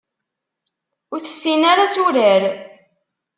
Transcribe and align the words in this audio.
Ur 1.13 1.19
tessin 1.21 1.61
ara 1.71 1.81
ad 1.85 1.91
turar. 1.93 2.43